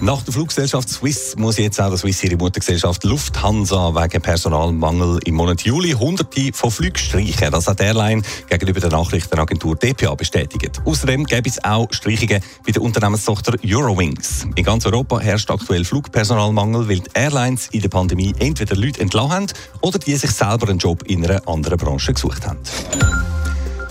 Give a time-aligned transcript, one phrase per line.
[0.00, 5.34] Nach der Fluggesellschaft Swiss muss jetzt auch der Swiss ihre Muttergesellschaft Lufthansa wegen Personalmangel im
[5.34, 7.50] Monat Juli hunderte von Flügen streichen.
[7.50, 10.80] Das hat die Airline gegenüber der Nachrichtenagentur DPA bestätigt.
[10.84, 14.46] Außerdem gäbe es auch Streichungen bei der Unternehmenstochter Eurowings.
[14.54, 19.32] In ganz Europa herrscht aktuell Flugpersonalmangel, weil die Airlines in der Pandemie entweder Leute entlassen
[19.32, 19.46] haben
[19.80, 22.58] oder die sich selber einen Job in einer anderen Branche gesucht haben.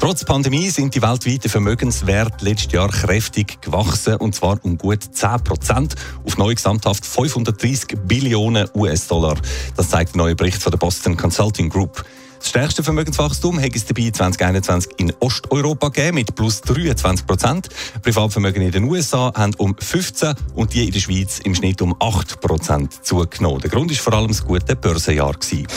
[0.08, 5.44] Trotz Pandemie sind die weltweiten Vermögenswerte letztes Jahr kräftig gewachsen, und zwar um gut 10
[5.44, 9.36] Prozent auf neu gesamthaft 530 Billionen US-Dollar.
[9.76, 12.06] Das zeigt der neue Bericht von der Boston Consulting Group.
[12.40, 17.68] Das stärkste Vermögenswachstum hat es dabei 2021 in Osteuropa gegeben mit plus 23 Prozent.
[18.02, 21.94] Privatvermögen in den USA haben um 15 und die in der Schweiz im Schnitt um
[22.00, 23.60] 8 Prozent zugenommen.
[23.60, 25.68] Der Grund ist vor allem das gute Börsenjahr gewesen.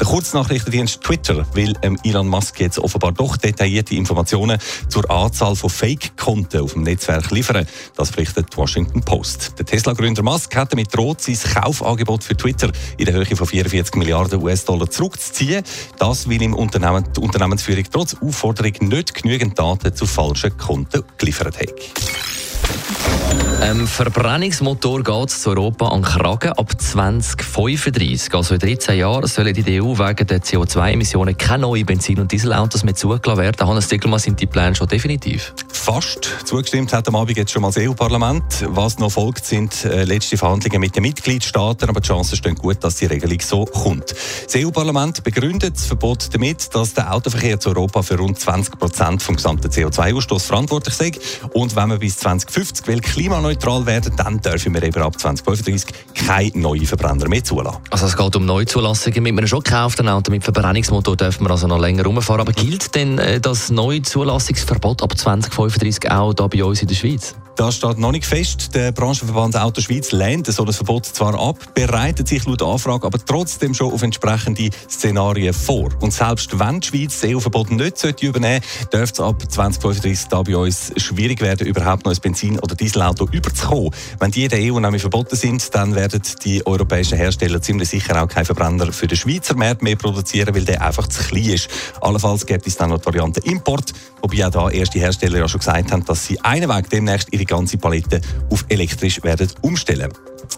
[0.00, 5.70] Der Kurznachrichtendienst Twitter will ähm, Elon Musk jetzt offenbar doch detaillierte Informationen zur Anzahl von
[5.70, 7.66] Fake-Konten auf dem Netzwerk liefern.
[7.96, 9.54] Das berichtet die Washington Post.
[9.58, 13.94] Der Tesla-Gründer Musk hat damit droht, sein Kaufangebot für Twitter in der Höhe von 44
[13.94, 15.62] Milliarden US-Dollar zurückzuziehen.
[15.98, 21.58] Das will ihm Unternehmen, die Unternehmensführung trotz Aufforderung nicht genügend Daten zu falschen Konten geliefert
[21.58, 23.23] hat.
[23.64, 28.34] Ähm, Verbrennungsmotor geht zu Europa an Kragen ab 2035.
[28.34, 32.84] Also in 13 Jahren sollen der EU wegen der CO2-Emissionen keine neuen Benzin- und Dieselautos
[32.84, 33.66] mehr zugelassen werden.
[33.66, 35.54] Hannes Dickelmann, sind die Pläne schon definitiv?
[35.72, 38.66] Fast zugestimmt hat am Abend jetzt schon mal das EU-Parlament.
[38.68, 42.84] Was noch folgt, sind äh, letzte Verhandlungen mit den Mitgliedstaaten, aber die Chancen stehen gut,
[42.84, 44.14] dass die Regelung so kommt.
[44.44, 49.22] Das EU-Parlament begründet das Verbot damit, dass der Autoverkehr zu Europa für rund 20 Prozent
[49.22, 51.40] vom gesamten CO2-Ausstoß verantwortlich ist.
[51.54, 56.50] Und wenn man bis 2050 will, klimaneutral werden, dann dürfen wir eben ab 2035 keine
[56.54, 57.78] neuen Verbrenner mehr zulassen.
[57.90, 59.22] Also es geht um Neuzulassungen.
[59.22, 62.40] Mit einem schon gekauften Auto mit Verbrennungsmotor dürfen wir also noch länger rumfahren.
[62.40, 67.34] Aber gilt denn äh, das Neuzulassungsverbot ab 2035 auch hier bei uns in der Schweiz?
[67.56, 68.74] Das steht noch nicht fest.
[68.74, 73.18] Der Branchenverband Auto Schweiz lehnt so ein Verbot zwar ab, bereitet sich laut Anfrage aber
[73.24, 75.90] trotzdem schon auf entsprechende Szenarien vor.
[76.00, 80.28] Und selbst wenn die Schweiz das EU-Verbot nicht sollte übernehmen sollte, dürfte es ab 2035
[80.28, 83.90] da bei uns schwierig werden, überhaupt noch ein Benzin- oder Dieselauto überzukommen.
[84.18, 88.20] Wenn die in der EU nämlich verboten sind, dann werden die europäischen Hersteller ziemlich sicher
[88.20, 91.68] auch keine Verbrenner für den Schweizer Markt mehr produzieren, weil der einfach zu klein ist.
[92.00, 95.60] Allenfalls gibt es dann noch die Variante Import, wobei auch da erste Hersteller ja schon
[95.60, 100.12] gesagt haben, dass sie einen Weg demnächst ihre ganze Palette auf elektrisch werden umstellen.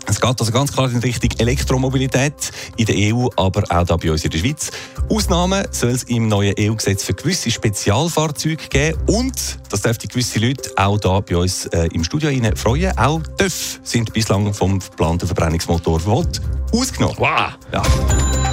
[0.07, 4.11] Es geht also ganz klar in Richtung Elektromobilität in der EU, aber auch da bei
[4.11, 4.71] uns in der Schweiz.
[5.09, 10.71] Ausnahmen soll es im neuen EU-Gesetz für gewisse Spezialfahrzeuge geben und das dürfte gewisse Leute
[10.77, 12.97] auch da bei uns äh, im Studio rein freuen.
[12.99, 16.41] Auch TÜV sind bislang vom geplanten Verbrennungsmotorverbot
[16.73, 17.17] ausgenommen.
[17.19, 17.53] Wow!
[17.73, 17.83] Ja.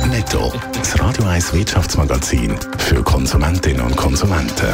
[0.08, 0.52] Netto.
[0.74, 4.74] Das Radio 1 Wirtschaftsmagazin für Konsumentinnen und Konsumenten.